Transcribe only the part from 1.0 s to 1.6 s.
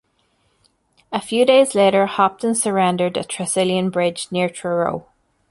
A few